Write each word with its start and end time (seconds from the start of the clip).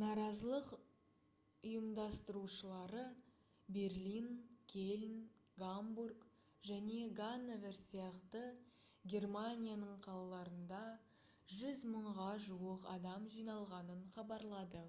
наразылық 0.00 0.66
ұйымдастырушылары 1.68 3.04
берлин 3.76 4.26
кельн 4.72 5.14
гамбург 5.62 6.26
және 6.72 6.98
ганновер 7.20 7.78
сияқты 7.84 8.42
германияның 9.14 9.94
қалаларында 10.08 10.82
100 11.62 11.72
мыңға 11.94 12.26
жуық 12.50 12.84
адам 12.96 13.30
жиналғанын 13.38 14.04
хабарлады 14.18 14.84